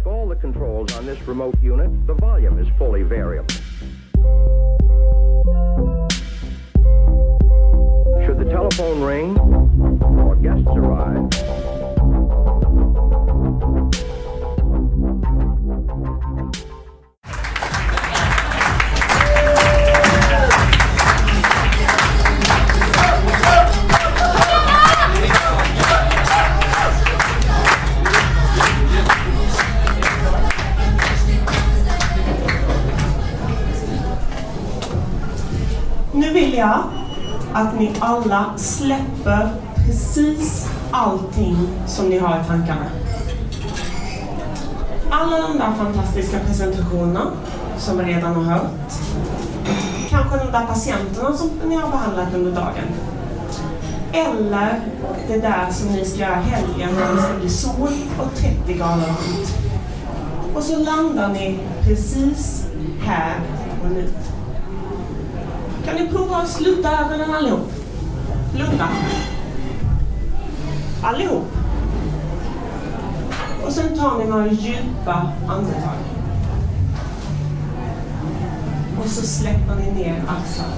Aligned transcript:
Like 0.00 0.06
all 0.06 0.26
the 0.26 0.36
controls 0.36 0.94
on 0.96 1.04
this 1.04 1.20
remote 1.28 1.62
unit, 1.62 1.90
the 2.06 2.14
volume 2.14 2.58
is 2.58 2.66
fully 2.78 3.02
variable. 3.02 3.54
Should 8.24 8.38
the 8.38 8.48
telephone 8.48 9.02
ring 9.02 9.38
or 9.38 10.36
guests 10.36 10.68
arrive, 10.68 11.28
att 37.60 37.78
ni 37.78 37.92
alla 37.98 38.52
släpper 38.56 39.50
precis 39.86 40.68
allting 40.90 41.56
som 41.86 42.08
ni 42.08 42.18
har 42.18 42.40
i 42.40 42.44
tankarna. 42.44 42.86
Alla 45.10 45.48
de 45.48 45.58
där 45.58 45.72
fantastiska 45.72 46.38
presentationerna 46.38 47.30
som 47.78 47.98
vi 47.98 48.04
redan 48.04 48.34
har 48.34 48.42
hört. 48.42 48.92
Kanske 50.10 50.38
de 50.38 50.52
där 50.52 50.66
patienterna 50.66 51.36
som 51.36 51.50
ni 51.68 51.74
har 51.76 51.90
behandlat 51.90 52.34
under 52.34 52.52
dagen. 52.52 52.84
Eller 54.12 54.80
det 55.28 55.38
där 55.38 55.70
som 55.70 55.92
ni 55.92 56.04
ska 56.04 56.20
göra 56.20 56.34
helgen 56.34 56.88
när 56.94 57.14
det 57.14 57.22
ska 57.22 57.34
bli 57.40 57.50
sol 57.50 57.92
och 58.18 58.34
30 58.36 58.72
grader 58.72 58.96
varmt. 58.96 59.54
Och 60.54 60.62
så 60.62 60.78
landar 60.78 61.28
ni 61.28 61.58
precis 61.82 62.66
här 63.04 63.34
och 63.84 63.90
nu. 63.90 64.08
Kan 65.84 65.94
ni 65.96 66.08
prova 66.08 66.36
att 66.36 66.48
sluta 66.48 67.00
ögonen 67.00 67.34
allihop? 67.34 67.72
Blunda. 68.54 68.88
Allihop. 71.02 71.46
Och 73.64 73.72
sen 73.72 73.98
tar 73.98 74.18
ni 74.18 74.24
några 74.24 74.46
djupa 74.46 75.32
andetag. 75.48 75.96
Och 79.00 79.06
så 79.06 79.26
släpper 79.26 79.74
ni 79.74 80.02
ner 80.02 80.22
axlarna. 80.28 80.74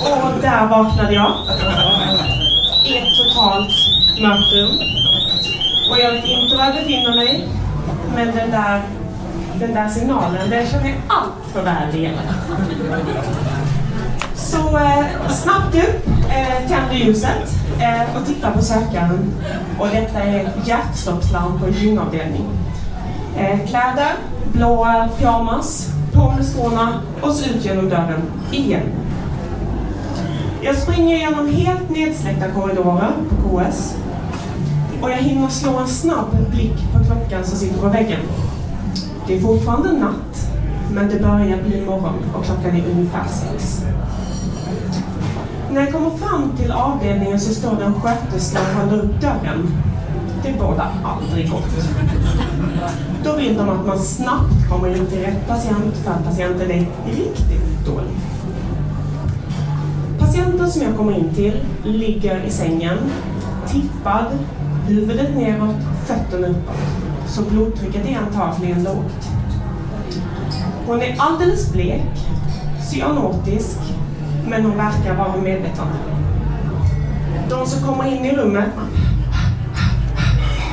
Och 0.00 0.40
där 0.42 0.66
vaknade 0.66 1.14
jag 1.14 1.32
smalt 3.46 4.52
ett. 4.52 4.70
Och 5.90 5.98
jag 5.98 6.12
vet 6.12 6.24
inte 6.24 6.56
var 6.56 6.64
jag 6.64 6.74
befinner 6.74 7.16
mig, 7.16 7.48
men 8.14 8.26
den 8.26 8.50
där, 8.50 8.82
den 9.60 9.74
där 9.74 9.88
signalen, 9.88 10.50
den 10.50 10.66
känner 10.66 10.88
jag 10.88 10.96
allt 11.08 11.52
för 11.52 11.62
väl 11.62 11.94
igen. 11.94 12.14
Så 14.34 14.78
eh, 14.78 15.30
snabbt 15.30 15.74
upp, 15.74 16.06
eh, 16.30 16.68
tänder 16.68 16.94
ljuset 16.94 17.50
eh, 17.80 18.16
och 18.16 18.26
tittar 18.26 18.50
på 18.50 18.62
sökaren. 18.62 19.34
Och 19.78 19.88
detta 19.88 20.18
är 20.18 20.44
ett 20.44 20.68
hjärtstoppslarm 20.68 21.58
på 21.58 21.66
en 21.66 21.72
gynavdelning. 21.72 22.46
Eh, 23.36 23.66
kläder, 23.66 24.12
blåa 24.52 25.08
pyjamas, 25.18 25.88
på 26.12 26.32
med 26.32 26.46
skorna 26.46 27.00
och 27.22 27.32
så 27.32 27.50
ut 27.50 27.64
genom 27.64 27.88
dörren 27.88 28.22
igen. 28.52 29.05
Jag 30.62 30.76
springer 30.76 31.16
genom 31.16 31.48
helt 31.48 31.90
nedsläckta 31.90 32.48
korridorer 32.48 33.12
på 33.28 33.58
KS 33.58 33.96
och 35.02 35.10
jag 35.10 35.16
hinner 35.16 35.48
slå 35.48 35.78
en 35.78 35.88
snabb 35.88 36.36
blick 36.50 36.76
på 36.92 37.04
klockan 37.04 37.44
som 37.44 37.58
sitter 37.58 37.80
på 37.80 37.88
väggen. 37.88 38.20
Det 39.26 39.36
är 39.36 39.40
fortfarande 39.40 39.92
natt, 39.92 40.50
men 40.92 41.08
det 41.08 41.20
börjar 41.20 41.62
bli 41.62 41.86
morgon 41.86 42.14
och 42.34 42.44
klockan 42.44 42.76
är 42.76 42.90
ungefär 42.90 43.24
sex. 43.28 43.84
När 45.70 45.80
jag 45.80 45.92
kommer 45.92 46.10
fram 46.10 46.52
till 46.56 46.72
avdelningen 46.72 47.40
så 47.40 47.54
står 47.54 47.76
det 47.76 47.84
en 47.84 48.00
sköterska 48.00 48.58
och 48.60 48.80
håller 48.80 49.02
upp 49.02 49.20
dörren. 49.20 49.68
Det 50.42 50.58
bådar 50.58 50.90
aldrig 51.04 51.50
gott. 51.50 51.88
Då 53.24 53.36
vill 53.36 53.56
de 53.56 53.68
att 53.68 53.86
man 53.86 53.98
snabbt 53.98 54.70
kommer 54.70 54.96
in 54.96 55.06
till 55.06 55.20
rätt 55.20 55.48
patient 55.48 55.96
för 56.04 56.10
att 56.10 56.24
patienten 56.24 56.70
är 56.70 56.86
riktigt 57.06 57.86
dålig. 57.86 58.35
Patienten 60.46 60.72
som 60.72 60.82
jag 60.82 60.96
kommer 60.96 61.18
in 61.18 61.34
till 61.34 61.60
ligger 61.84 62.44
i 62.44 62.50
sängen, 62.50 62.98
tippad, 63.68 64.24
huvudet 64.88 65.36
neråt, 65.36 65.76
fötterna 66.04 66.46
uppåt. 66.46 66.76
Så 67.26 67.42
blodtrycket 67.42 68.06
är 68.06 68.18
antagligen 68.18 68.84
lågt. 68.84 69.28
Hon 70.86 71.02
är 71.02 71.16
alldeles 71.18 71.72
blek, 71.72 72.02
cyanotisk, 72.90 73.78
men 74.48 74.64
hon 74.64 74.76
verkar 74.76 75.14
vara 75.14 75.36
medveten. 75.36 75.86
De 77.50 77.66
som 77.66 77.88
kommer 77.88 78.16
in 78.16 78.24
i 78.24 78.36
rummet, 78.36 78.68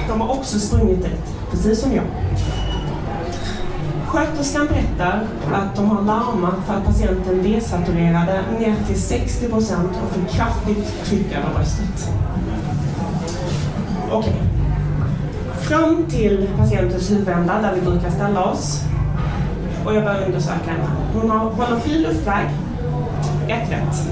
de 0.07 0.21
har 0.21 0.31
också 0.31 0.59
sprungit 0.59 1.05
ut, 1.05 1.51
precis 1.51 1.81
som 1.81 1.93
jag. 1.93 2.05
Sköterskan 4.13 4.67
berättar 4.67 5.27
att 5.53 5.75
de 5.75 5.85
har 5.89 6.01
larmat 6.01 6.55
för 6.67 6.73
att 6.73 6.85
patienten 6.85 7.43
desaturerade 7.43 8.41
ner 8.59 8.75
till 8.87 9.01
60 9.01 9.49
procent 9.49 9.89
och 10.03 10.15
fick 10.15 10.29
kraftigt 10.29 11.05
tryck 11.05 11.31
över 11.31 11.53
bröstet. 11.55 12.09
Okej. 14.11 14.41
Fram 15.61 16.05
till 16.09 16.49
patientens 16.57 17.11
huvudända 17.11 17.61
där 17.61 17.75
vi 17.75 17.81
brukar 17.81 18.09
ställa 18.09 18.43
oss. 18.43 18.81
Och 19.85 19.95
jag 19.95 20.03
börjar 20.03 20.25
undersöka 20.25 20.71
henne. 20.71 20.89
Hon 21.13 21.29
har, 21.29 21.39
håller 21.39 21.79
fri 21.79 21.99
luftväg. 21.99 22.49
Ett 23.47 23.71
rätt. 23.71 24.07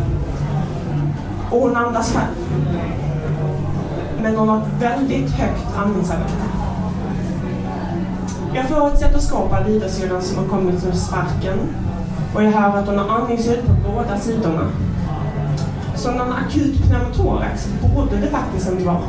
Och 1.52 1.60
hon 1.60 1.76
andas 1.76 2.14
själv. 2.14 2.66
Men 4.22 4.36
hon 4.36 4.50
har 4.50 4.58
ett 4.58 4.82
väldigt 4.82 5.32
högt 5.32 5.78
andningsarbete. 5.78 6.51
Jag 8.54 8.68
fortsätter 8.70 9.18
att 9.18 9.24
stetoskop 9.24 9.54
av 9.54 10.22
som 10.22 10.38
har 10.38 10.46
kommit 10.46 10.86
ur 10.86 10.92
sparken 10.92 11.60
och 12.36 12.44
jag 12.44 12.52
hör 12.52 12.80
att 12.80 12.88
hon 12.88 12.98
har 12.98 13.10
andningsljud 13.10 13.60
på 13.66 13.92
båda 13.92 14.18
sidorna. 14.18 14.72
Så 15.96 16.12
någon 16.12 16.34
akut 16.34 16.84
pneumotorax 16.84 17.68
borde 17.82 18.18
det 18.18 18.28
faktiskt 18.28 18.72
inte 18.72 18.84
vara. 18.84 19.02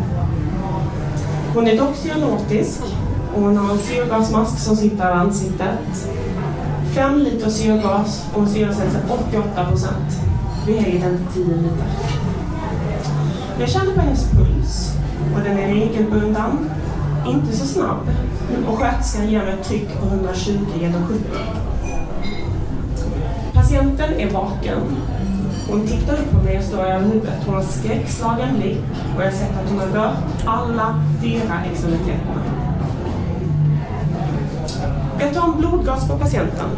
Hon 1.55 1.67
är 1.67 1.77
dock 1.77 1.97
cyanotisk 1.97 2.81
och 3.35 3.43
hon 3.43 3.57
har 3.57 3.73
en 3.73 3.79
syrgasmask 3.79 4.59
som 4.59 4.77
sitter 4.77 5.05
över 5.05 5.17
ansiktet. 5.17 6.09
5 6.95 7.19
liter 7.19 7.51
syrgas 7.51 8.27
och 8.33 8.41
hon 8.41 8.49
syresätter 8.49 9.01
88 9.31 9.65
procent. 9.65 10.21
Vi 10.67 10.79
är 10.79 11.01
den 11.01 11.19
10 11.35 11.45
liter. 11.45 11.87
Jag 13.61 13.69
känner 13.69 13.95
på 13.95 14.01
hennes 14.01 14.31
puls 14.31 14.93
och 15.35 15.41
den 15.45 15.59
är 15.59 15.69
regelbunden, 15.69 16.71
inte 17.27 17.57
så 17.57 17.67
snabb 17.67 18.09
och 18.69 18.79
sköterskan 18.79 19.31
ger 19.31 19.43
mig 19.43 19.53
ett 19.53 19.65
tryck 19.65 20.01
på 20.01 20.07
120 20.07 20.67
genom 20.81 21.07
70. 21.07 21.25
Patienten 23.53 24.21
är 24.21 24.31
vaken. 24.31 24.79
Hon 25.71 25.87
tittar 25.87 26.13
upp 26.15 26.31
på 26.31 26.37
mig 26.37 26.59
och 26.59 26.65
står 26.65 26.85
över 26.85 27.07
huvudet. 27.07 27.43
Hon 27.47 27.55
har 27.55 27.62
skräckslagen 27.62 28.57
blick 28.57 28.79
och 29.17 29.23
jag 29.23 29.27
har 29.27 29.33
sett 29.33 29.59
att 29.59 29.71
hon 29.71 29.79
har 29.79 29.87
rört 29.87 30.45
alla 30.45 31.05
fyra 31.23 31.65
extremiteterna. 31.73 32.43
Jag 35.21 35.35
tar 35.35 35.49
en 35.49 35.59
blodgas 35.59 36.09
på 36.09 36.19
patienten. 36.19 36.69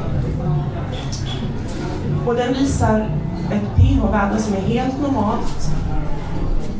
Och 2.26 2.34
den 2.34 2.54
visar 2.54 3.08
ett 3.52 3.76
pH-värde 3.76 4.38
som 4.38 4.54
är 4.54 4.60
helt 4.60 5.00
normalt. 5.02 5.70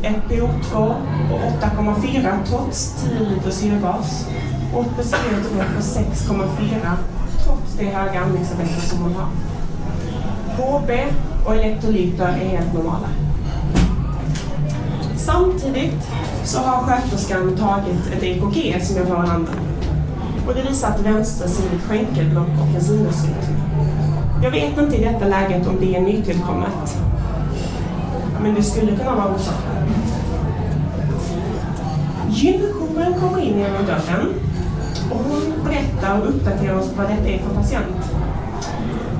Ett 0.02 0.22
PO2 0.28 0.94
och 1.32 1.40
8,4 1.40 2.44
trots 2.46 3.04
10 3.04 3.28
liter 3.28 3.50
syrgas. 3.50 4.28
Och 4.74 4.82
ett 4.82 4.96
BCG-nivå 4.96 5.64
på 5.76 5.82
6,4 5.82 6.96
trots 7.44 7.74
det 7.78 7.84
höga 7.84 8.20
andningsarbetet 8.20 8.82
som 8.82 8.98
hon 8.98 9.14
har. 9.14 9.28
HB 10.56 10.90
och 11.46 11.54
elektrolyter 11.54 12.28
är 12.28 12.58
helt 12.58 12.74
normala. 12.74 13.08
Samtidigt 15.16 16.08
så 16.44 16.58
har 16.58 16.82
sköterskan 16.82 17.56
tagit 17.56 18.12
ett 18.16 18.22
EKG 18.22 18.84
som 18.84 18.96
jag 18.96 19.06
får 19.06 19.24
i 19.24 19.28
handen. 19.28 19.54
Och 20.46 20.54
det 20.54 20.62
visar 20.62 20.88
ett 20.88 21.00
vänstersidigt 21.00 21.84
skänkelblock 21.88 22.48
och 22.48 22.76
en 22.76 22.80
sinusrytm. 22.80 23.54
Jag 24.42 24.50
vet 24.50 24.78
inte 24.78 24.96
i 24.96 25.04
detta 25.04 25.28
läget 25.28 25.66
om 25.66 25.76
det 25.80 25.96
är 25.96 26.00
nytillkommet. 26.00 26.98
Men 28.42 28.54
det 28.54 28.62
skulle 28.62 28.96
kunna 28.96 29.14
vara 29.14 29.34
orsaken. 29.34 30.13
Gynjouren 32.34 33.14
kommer 33.20 33.40
in 33.40 33.58
genom 33.58 33.86
dörren 33.86 34.34
och 35.10 35.18
hon 35.18 35.64
berättar 35.64 36.20
och 36.20 36.28
uppdaterar 36.28 36.78
oss 36.78 36.90
vad 36.96 37.08
detta 37.08 37.28
är 37.28 37.38
för 37.38 37.54
patient. 37.54 38.12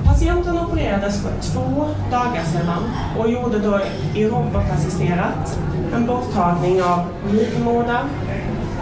Patienten 0.04 0.58
opererades 0.58 1.22
för 1.22 1.32
två 1.52 1.86
dagar 2.10 2.44
sedan 2.44 2.82
och 3.18 3.30
gjorde 3.30 3.58
då 3.58 3.80
i 4.14 4.26
robotassisterat 4.26 5.58
en 5.94 6.06
borttagning 6.06 6.82
av 6.82 7.00
livmoder, 7.32 8.04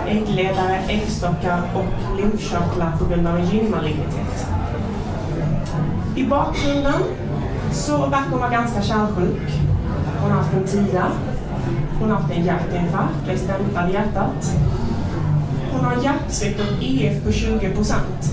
äggledare, 0.09 0.79
äggstockar 0.89 1.63
och 1.75 2.19
lymfkörtlar 2.19 2.93
på 2.99 3.05
grund 3.05 3.27
av 3.27 3.37
en 3.37 3.47
gynmalignitet. 3.47 4.47
I 6.17 6.25
bakgrunden 6.25 7.03
så 7.73 7.97
verkar 7.97 8.31
hon 8.31 8.41
vara 8.41 8.51
ganska 8.51 8.83
kärlsjuk. 8.83 9.53
Hon 10.23 10.31
har 10.31 10.39
haft 10.39 10.55
en 10.55 10.65
TIA, 10.67 11.07
hon 12.03 12.11
har 12.11 12.21
haft 12.21 12.33
en 12.33 12.45
hjärtinfarkt, 12.45 13.29
är 13.29 13.37
stämplad 13.37 13.91
i 13.91 13.93
hjärtat. 13.93 14.57
Hon 15.73 15.85
har 15.85 16.03
hjärtsvikt 16.03 16.61
och 16.61 16.83
EF 16.83 17.25
på 17.25 17.33
20 17.33 17.71
procent. 17.75 18.33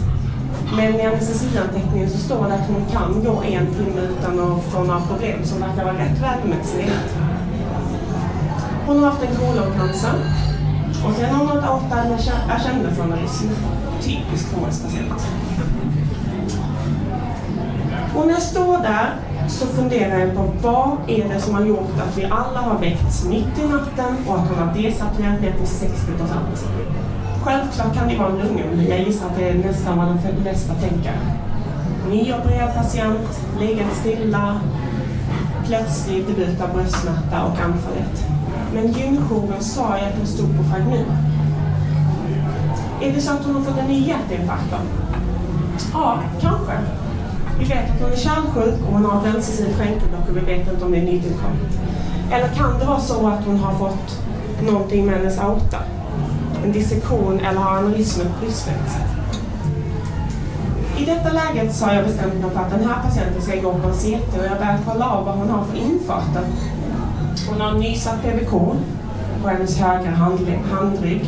Men 0.75 0.95
i 0.95 1.05
anestesianteckningen 1.05 2.09
så 2.09 2.17
står 2.17 2.47
det 2.47 2.53
att 2.53 2.67
hon 2.67 2.85
kan 2.91 3.23
gå 3.23 3.43
en 3.43 3.67
timme 3.67 4.01
utan 4.01 4.39
att 4.39 4.63
få 4.63 4.83
några 4.83 5.01
problem 5.01 5.43
som 5.43 5.59
verkar 5.59 5.83
vara 5.83 5.97
rätt 5.97 6.21
välmedicinerat. 6.21 7.09
Hon 8.87 9.03
har 9.03 9.11
haft 9.11 9.23
en 9.23 9.35
koloncancer 9.35 10.15
och 11.05 11.13
sen 11.13 11.35
har 11.35 11.45
hon 11.45 11.57
ett 11.57 11.63
aorta 11.63 11.95
agendaformarism. 12.49 13.47
Typisk 14.01 14.45
KS-patient. 14.49 15.27
Och 18.15 18.27
när 18.27 18.33
jag 18.33 18.41
står 18.41 18.77
där 18.77 19.13
så 19.49 19.65
funderar 19.65 20.19
jag 20.19 20.35
på 20.35 20.43
vad 20.61 20.97
är 21.07 21.29
det 21.29 21.41
som 21.41 21.53
har 21.53 21.65
gjort 21.65 21.99
att 22.07 22.17
vi 22.17 22.25
alla 22.25 22.59
har 22.59 22.79
väckts 22.79 23.25
mitt 23.25 23.59
i 23.59 23.67
natten 23.67 24.15
och 24.27 24.35
att 24.35 24.49
hon 24.49 24.67
har 24.67 24.73
desaturerat 24.73 25.41
ner 25.41 25.53
till 25.57 25.67
60 25.67 26.11
procent. 26.17 26.65
Självklart 27.43 27.95
kan 27.95 28.07
det 28.07 28.17
vara 28.17 28.29
en 28.29 28.37
lungemboli. 28.37 28.89
Jag 28.89 28.99
gissar 28.99 29.25
att 29.25 29.37
det 29.37 29.49
är 29.49 29.53
nästan 29.53 29.97
vad 29.97 30.07
de 30.07 30.43
flesta 30.43 30.73
tänker. 30.73 31.13
Nyopererad 32.09 32.75
patient, 32.75 33.41
legat 33.59 33.93
stilla, 33.93 34.59
plötslig 35.65 36.27
debut 36.27 36.61
av 36.61 36.73
bröstsmärta 36.73 37.43
och 37.43 37.59
anfallet. 37.59 38.25
Men 38.73 38.91
gynjouren 38.91 39.63
sa 39.63 39.97
ju 39.97 40.05
att 40.05 40.17
hon 40.17 40.27
stod 40.27 40.57
på 40.57 40.63
fragmin. 40.63 41.05
Är 43.01 43.13
det 43.13 43.21
så 43.21 43.31
att 43.31 43.45
hon 43.45 43.55
har 43.55 43.61
fått 43.61 43.77
en 43.77 43.87
ny 43.87 44.07
hjärtinfarkt 44.07 44.71
då? 44.71 44.77
Ja, 45.93 46.19
kanske. 46.41 46.73
Vi 47.59 47.65
vet 47.65 47.91
att 47.91 48.01
hon 48.01 48.11
är 48.11 48.15
kärlsjuk 48.15 48.75
och 48.87 48.93
hon 48.93 49.05
har 49.05 49.19
ett 49.27 49.35
ömsesidigt 49.35 49.77
skänkelblock 49.77 50.29
och 50.29 50.37
vi 50.37 50.39
vet 50.39 50.71
inte 50.71 50.85
om 50.85 50.91
det 50.91 50.97
är 50.97 51.05
nytillkommet. 51.05 51.79
Eller 52.31 52.47
kan 52.47 52.79
det 52.79 52.85
vara 52.85 52.99
så 52.99 53.27
att 53.27 53.45
hon 53.45 53.57
har 53.59 53.73
fått 53.73 54.21
någonting 54.63 55.05
med 55.05 55.15
hennes 55.15 55.39
aorta? 55.39 55.77
En 56.63 56.71
dissektion 56.71 57.39
eller 57.39 57.59
har 57.59 57.77
aneurysm 57.77 58.21
brustit? 58.41 58.73
I 60.97 61.05
detta 61.05 61.29
läget 61.33 61.75
så 61.75 61.85
har 61.85 61.93
jag 61.93 62.05
bestämt 62.05 62.33
mig 62.33 62.51
för 62.51 62.59
att 62.59 62.71
den 62.71 62.87
här 62.87 63.03
patienten 63.03 63.41
ska 63.41 63.55
gå 63.55 63.73
på 63.73 63.87
en 63.87 63.93
CT 63.93 64.37
och 64.37 64.45
jag 64.45 64.57
börjar 64.57 64.79
kolla 64.87 65.09
av 65.09 65.25
vad 65.25 65.35
hon 65.35 65.49
har 65.49 65.63
för 65.63 65.77
infarter. 65.77 66.43
Hon 67.49 67.61
har 67.61 67.73
nysatt 67.73 68.23
PVK 68.23 68.51
på 69.43 69.49
hennes 69.49 69.77
högra 69.77 70.11
handrygg. 70.71 71.25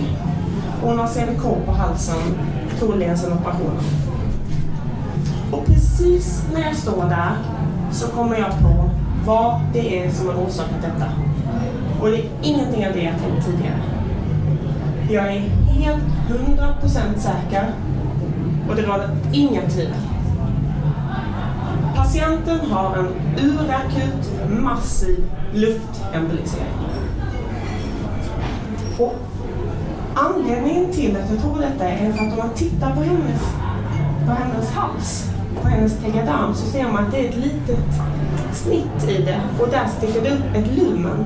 Hon 0.81 0.99
har 0.99 1.07
CVK 1.07 1.65
på 1.65 1.71
halsen, 1.71 2.35
troligen 2.79 3.17
sedan 3.17 3.33
operationen. 3.33 4.10
Precis 6.01 6.43
när 6.53 6.61
jag 6.61 6.75
står 6.75 7.09
där 7.09 7.37
så 7.91 8.07
kommer 8.07 8.37
jag 8.37 8.49
på 8.49 8.89
vad 9.25 9.61
det 9.73 10.03
är 10.03 10.11
som 10.11 10.27
har 10.27 10.35
orsakat 10.35 10.81
detta. 10.81 11.11
Och 12.01 12.07
det 12.07 12.17
är 12.17 12.29
ingenting 12.41 12.87
av 12.87 12.93
det 12.93 13.01
jag 13.03 13.19
tänkt 13.19 13.45
tidigare. 13.45 13.79
Jag 15.09 15.33
är 15.33 15.39
helt 15.69 16.03
100% 16.29 17.17
säker 17.17 17.73
och 18.69 18.75
det 18.75 18.81
råder 18.81 19.09
inga 19.33 19.61
tvivel. 19.61 19.93
Patienten 21.95 22.71
har 22.71 22.97
en 22.97 23.07
urakut, 23.45 24.49
massiv 24.49 25.31
luftembolisering. 25.53 26.73
Och 28.99 29.15
anledningen 30.15 30.91
till 30.91 31.17
att 31.17 31.31
jag 31.31 31.41
tror 31.41 31.59
detta 31.59 31.89
är 31.89 32.13
för 32.13 32.25
att 32.25 32.33
om 32.33 32.37
man 32.37 32.55
tittar 32.55 32.95
på 32.95 33.01
hennes, 33.01 33.41
på 34.25 34.31
hennes 34.31 34.71
hals 34.71 35.31
på 35.61 35.67
hennes 35.67 35.97
tegadarm 35.97 36.55
så 36.55 36.65
ser 36.65 36.83
man 36.83 37.05
att 37.05 37.11
det 37.11 37.25
är 37.25 37.29
ett 37.29 37.37
litet 37.37 37.85
snitt 38.53 39.09
i 39.09 39.21
det 39.21 39.41
och 39.59 39.67
där 39.69 39.87
sticker 39.97 40.21
det 40.21 40.29
upp 40.29 40.55
ett 40.55 40.77
lumen. 40.77 41.25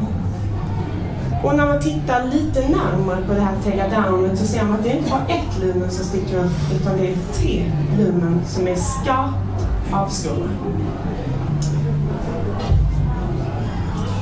Och 1.44 1.56
när 1.56 1.66
man 1.66 1.80
tittar 1.80 2.24
lite 2.24 2.60
närmare 2.60 3.22
på 3.28 3.34
det 3.34 3.42
här 3.42 3.56
tegadarmet 3.64 4.40
så 4.40 4.46
ser 4.46 4.64
man 4.64 4.74
att 4.74 4.84
det 4.84 4.98
inte 4.98 5.10
bara 5.10 5.26
ett 5.28 5.60
lumen 5.62 5.92
som 5.92 6.06
sticker 6.06 6.38
upp 6.38 6.52
utan 6.76 6.98
det 6.98 7.08
är 7.08 7.16
tre 7.34 7.72
lumen 7.98 8.42
som 8.46 8.68
är 8.68 8.76
skarpt 8.76 9.68
avskurna. 9.92 10.50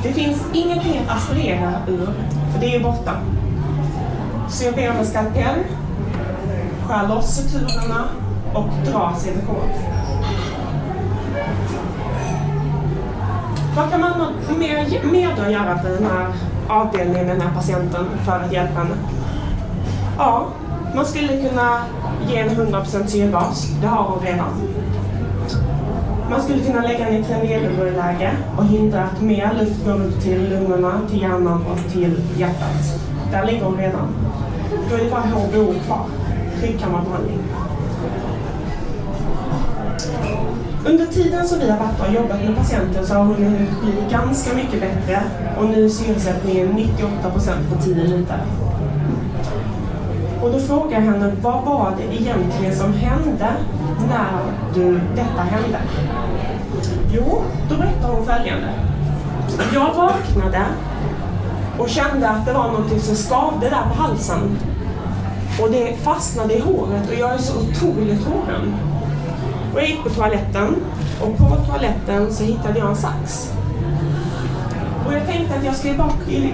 Det 0.04 0.13
finns 0.13 0.44
ingenting 0.54 0.98
att 0.98 1.18
aspirera 1.18 1.74
ur, 1.88 2.09
för 2.54 2.59
det 2.59 2.75
är 2.75 2.83
borta. 2.83 3.18
Så 4.50 4.66
jag 4.66 4.75
ber 4.75 4.92
om 4.92 4.98
en 4.98 5.06
skalpell, 5.06 5.59
skär 6.88 7.07
loss 7.07 7.36
suturerna 7.36 8.06
och 8.54 8.70
dra 8.86 9.14
CVK. 9.16 9.50
Vad 13.76 13.92
kan 13.92 14.02
man 14.02 14.12
mer, 14.60 15.12
mer 15.12 15.30
då 15.38 15.52
göra 15.52 15.78
på 15.78 15.88
den 15.88 16.06
här 16.06 16.28
avdelningen 16.68 17.26
med 17.26 17.36
den 17.36 17.42
här 17.42 17.54
patienten 17.56 18.06
för 18.26 18.32
att 18.32 18.54
hjälpa 18.54 18.80
henne? 18.80 18.96
Ja, 20.18 20.48
man 20.96 21.06
skulle 21.06 21.50
kunna 21.50 21.84
ge 22.28 22.38
en 22.38 22.50
100% 22.50 23.08
syrgas. 23.08 23.68
Det 23.82 23.88
har 23.88 24.04
hon 24.04 24.26
redan. 24.26 24.50
Man 26.30 26.42
skulle 26.42 26.64
kunna 26.64 26.82
lägga 26.82 27.06
henne 27.06 27.20
i 27.20 27.24
Trendelenburg-läge 27.24 28.32
och 28.58 28.66
hindra 28.66 29.04
att 29.04 29.22
mer 29.22 29.54
luft 29.60 29.86
går 29.86 29.94
upp 29.94 30.22
till 30.22 30.50
lungorna, 30.50 31.02
till 31.10 31.22
hjärnan 31.22 31.66
och 31.72 31.92
till 31.92 32.22
hjärtat. 32.38 33.00
Där 33.32 33.46
ligger 33.46 33.66
hon 33.66 33.78
redan. 33.78 34.08
Då 34.90 34.96
är 34.96 35.04
det 35.04 35.10
bara 35.12 35.22
HBO 35.22 35.74
kvar. 35.86 36.06
Tryckkammarbehandling. 36.60 37.40
Under 40.85 41.06
tiden 41.06 41.47
som 41.47 41.59
vi 41.59 41.69
har 41.69 41.80
varit 41.80 42.00
och 42.00 42.13
jobbat 42.13 42.44
med 42.45 42.56
patienten 42.56 43.07
så 43.07 43.13
har 43.13 43.25
hon 43.25 43.35
hunnit 43.35 43.81
bli 43.81 43.94
ganska 44.12 44.56
mycket 44.56 44.81
bättre 44.81 45.24
och 45.57 45.65
nu 45.65 45.85
är 45.85 45.89
syresättningen 45.89 46.68
98 46.68 47.31
procent 47.31 47.69
på 47.69 47.81
10 47.81 47.95
liter. 47.95 48.39
Och 50.41 50.51
då 50.51 50.59
frågar 50.59 50.91
jag 50.91 51.01
henne, 51.01 51.31
vad 51.41 51.63
var 51.63 51.94
det 51.97 52.15
egentligen 52.15 52.75
som 52.75 52.94
hände 52.94 53.53
när 54.09 54.53
du, 54.75 55.00
detta 55.15 55.41
hände? 55.41 55.77
Jo, 57.12 57.41
då 57.69 57.78
berättar 57.78 58.09
hon 58.09 58.25
följande. 58.25 58.69
Jag 59.73 59.94
vaknade 59.94 60.66
och 61.80 61.90
kände 61.90 62.30
att 62.30 62.45
det 62.45 62.54
var 62.54 62.71
någonting 62.71 62.99
som 62.99 63.16
skavde 63.16 63.69
där 63.69 63.83
på 63.90 64.02
halsen. 64.02 64.57
Och 65.61 65.71
det 65.71 65.95
fastnade 65.95 66.54
i 66.54 66.59
håret 66.59 67.09
och 67.09 67.16
jag 67.16 67.33
är 67.33 67.37
så 67.37 67.59
otroligt 67.59 68.23
hård. 68.23 68.73
Och 69.73 69.80
jag 69.80 69.87
gick 69.87 70.03
på 70.03 70.09
toaletten 70.09 70.75
och 71.21 71.37
på 71.37 71.56
toaletten 71.65 72.33
så 72.33 72.44
hittade 72.44 72.80
jag 72.80 72.89
en 72.89 72.95
sax. 72.95 73.53
Och 75.06 75.13
jag 75.13 75.25
tänkte 75.25 75.56
att 75.56 75.65
jag 75.65 75.75
skulle 75.75 75.94
bara 75.94 76.11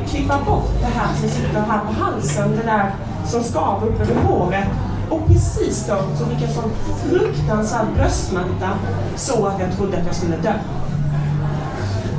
klippa 0.09 0.39
bort 0.45 0.71
det 0.79 0.99
här 0.99 1.15
som 1.19 1.29
sitter 1.29 1.61
här 1.61 1.79
på 1.79 2.03
halsen, 2.03 2.51
det 2.51 2.63
där 2.63 2.91
som 3.25 3.43
skaver 3.43 3.87
upp 3.87 4.01
över 4.01 4.15
håret. 4.21 4.67
Och 5.09 5.27
precis 5.27 5.87
då 5.87 5.95
så 6.17 6.25
fick 6.25 6.41
jag 6.41 6.49
sån 6.49 6.71
fruktansvärd 7.03 7.87
bröstsmärta 7.95 8.69
så 9.15 9.45
att 9.45 9.59
jag 9.59 9.77
trodde 9.77 9.97
att 9.97 10.05
jag 10.05 10.15
skulle 10.15 10.37
dö. 10.37 10.53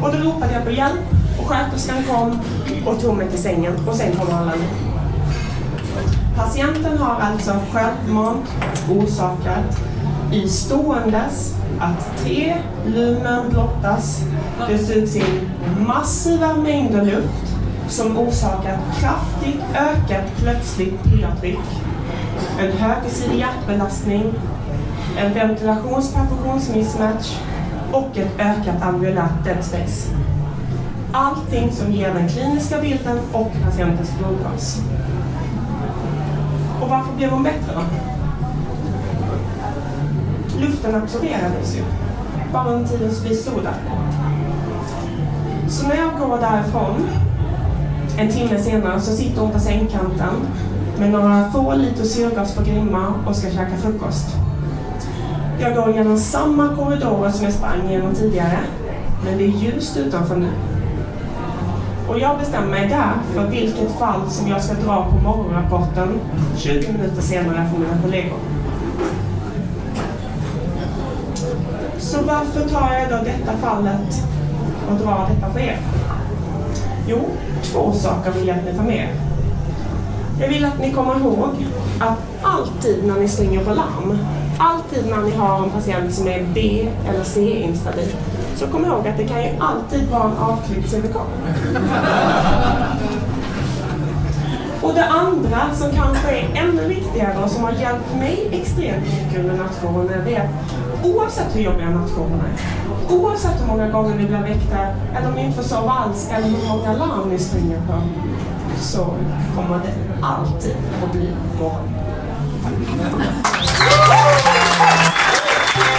Och 0.03 0.13
då 0.13 0.19
ropade 0.19 0.53
jag 0.53 0.65
på 0.65 0.71
hjälp 0.71 1.01
och 1.41 1.49
sköterskan 1.49 2.05
kom 2.11 2.41
och 2.87 3.01
tog 3.01 3.17
mig 3.17 3.29
till 3.29 3.43
sängen 3.43 3.89
och 3.89 3.95
sen 3.95 4.17
kom 4.17 4.35
alla 4.35 4.55
ner. 4.55 4.91
Patienten 6.37 6.99
har 6.99 7.21
alltså 7.21 7.57
självmant 7.73 8.47
orsakat 8.91 9.81
i 10.33 10.49
ståendes 10.49 11.55
att 11.81 12.25
tre 12.25 12.57
lumen 12.87 13.51
blottas. 13.51 14.23
Det 14.69 14.79
sugs 14.79 15.17
in 15.17 15.51
massiva 15.87 16.55
mängder 16.55 17.05
luft 17.05 17.57
som 17.89 18.19
orsakar 18.19 18.79
kraftigt 19.01 19.61
ökat 19.75 20.25
plötsligt 20.37 21.03
pH-tryck, 21.03 21.59
en 22.61 22.73
högersidig 22.73 23.39
hjärtbelastning, 23.39 24.33
en 25.19 25.35
ventilationsperfusionsmismatch 25.35 27.37
och 27.93 28.19
ett 28.19 28.41
ökat 28.41 28.83
ambulant 28.83 29.45
dead 29.45 29.65
space. 29.65 30.11
Allting 31.13 31.73
som 31.73 31.93
ger 31.93 32.15
den 32.15 32.29
kliniska 32.29 32.81
bilden 32.81 33.19
och 33.33 33.53
patientens 33.65 34.11
blodgas. 34.19 34.81
Och 36.83 36.89
varför 36.89 37.13
blev 37.17 37.31
hon 37.31 37.43
bättre 37.43 37.73
då? 37.75 37.81
Luften 40.61 40.95
absorberades 40.95 41.77
ju. 41.77 41.83
Bara 42.53 42.69
under 42.73 42.89
tiden 42.89 43.15
som 43.15 43.29
vi 43.29 43.35
stod 43.35 43.63
där. 43.63 43.75
Så 45.69 45.89
när 45.89 45.97
jag 45.97 46.19
går 46.19 46.39
därifrån, 46.39 47.09
en 48.19 48.33
timme 48.33 48.59
senare, 48.59 49.01
så 49.01 49.17
sitter 49.17 49.41
hon 49.41 49.51
på 49.51 49.59
sängkanten 49.59 50.35
med 50.99 51.11
några 51.11 51.51
få 51.51 51.75
liter 51.75 52.05
syrgas 52.05 52.55
på 52.55 52.63
Grimma 52.63 53.15
och 53.27 53.37
ska 53.37 53.51
käka 53.51 53.77
frukost. 53.77 54.27
Jag 55.61 55.75
går 55.75 55.95
genom 55.95 56.19
samma 56.19 56.77
korridorer 56.77 57.31
som 57.31 57.45
jag 57.45 57.53
sprang 57.53 57.91
genom 57.91 58.15
tidigare, 58.15 58.59
men 59.25 59.39
det 59.39 59.45
är 59.45 59.49
ljust 59.49 59.97
utanför 59.97 60.37
nu. 60.37 60.51
Och 62.09 62.19
jag 62.19 62.39
bestämmer 62.39 62.69
mig 62.69 62.89
där 62.89 63.13
för 63.35 63.51
vilket 63.51 63.99
fall 63.99 64.31
som 64.31 64.49
jag 64.49 64.63
ska 64.65 64.75
dra 64.75 65.07
på 65.11 65.17
morgonrapporten 65.17 66.21
20 66.57 66.93
minuter 66.93 67.23
senare 67.23 67.69
från 67.71 67.81
mina 67.81 68.03
kollegor. 68.03 68.39
Varför 72.31 72.69
tar 72.69 72.93
jag 72.93 73.09
då 73.11 73.25
detta 73.25 73.57
fallet 73.57 74.23
och 74.91 74.97
drar 74.97 75.29
detta 75.35 75.53
för 75.53 75.61
er? 75.61 75.79
Jo, 77.07 77.19
två 77.63 77.93
saker 77.93 78.31
vill 78.31 78.49
jag 78.49 78.59
att 78.59 78.65
ni 78.65 78.75
tar 78.75 78.85
med 78.85 78.97
er. 78.97 79.15
Jag 80.41 80.49
vill 80.49 80.65
att 80.65 80.79
ni 80.79 80.93
kommer 80.93 81.17
ihåg 81.17 81.67
att 82.01 82.19
alltid 82.43 83.05
när 83.05 83.21
ni 83.21 83.29
springer 83.29 83.65
på 83.65 83.75
larm, 83.75 84.19
alltid 84.59 85.07
när 85.11 85.23
ni 85.23 85.37
har 85.37 85.63
en 85.63 85.71
patient 85.71 86.15
som 86.15 86.29
är 86.29 86.47
B 86.55 86.89
eller 87.09 87.25
C-instabil, 87.25 88.17
så 88.57 88.67
kom 88.67 88.85
ihåg 88.85 89.09
att 89.09 89.17
det 89.17 89.29
kan 89.29 89.43
ju 89.43 89.51
alltid 89.61 90.09
vara 90.09 90.25
en 90.25 90.37
avklippt 90.39 90.91
cervikal. 90.91 91.27
Och 94.83 94.95
det 94.95 95.05
andra 95.05 95.75
som 95.75 95.91
kanske 95.91 96.31
är 96.31 96.49
ännu 96.55 96.89
viktigare 96.89 97.45
och 97.45 97.51
som 97.51 97.65
har 97.65 97.73
hjälpt 97.73 98.15
mig 98.19 98.49
extremt 98.53 99.05
mycket 99.05 99.41
under 99.41 99.57
nattjourerna, 99.57 100.25
det 100.25 100.35
är 100.35 100.41
att 100.41 101.05
oavsett 101.05 101.57
hur 101.57 101.61
jobbiga 101.61 101.91
nattjourerna 101.91 102.45
är, 102.45 103.15
oavsett 103.15 103.61
hur 103.61 103.67
många 103.67 103.89
gånger 103.89 104.15
ni 104.15 104.27
blir 104.27 104.39
väckta, 104.39 104.79
eller 105.17 105.29
om 105.29 105.35
ni 105.35 105.45
inte 105.45 105.57
får 105.57 105.69
sova 105.69 105.91
alls, 105.91 106.29
eller 106.31 106.47
hur 106.49 106.69
många 106.69 106.93
larm 106.93 107.29
ni 107.29 107.39
springer 107.39 107.81
på, 107.87 108.03
så 108.81 109.05
kommer 109.57 109.79
det 109.79 110.27
alltid 110.27 110.77
att 111.05 111.13
bli 111.13 111.29
morgon. 111.59 111.95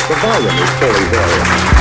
The 0.08 0.16
volume 0.28 0.64
is 0.64 0.70
fully 0.80 1.06
variable. 1.06 1.81